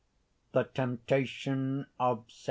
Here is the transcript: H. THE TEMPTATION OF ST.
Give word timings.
H. 0.49 0.53
THE 0.53 0.63
TEMPTATION 0.63 1.85
OF 1.99 2.23
ST. 2.27 2.39